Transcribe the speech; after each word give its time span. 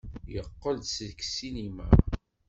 Yeqqel-d 0.33 0.85
seg 0.95 1.19
ssinima. 1.27 1.87